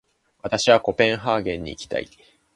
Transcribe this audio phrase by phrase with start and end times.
[0.41, 2.09] 私はコペンハーゲンに行きたい。